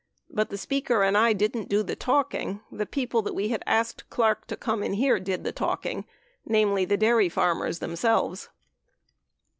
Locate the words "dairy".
6.97-7.29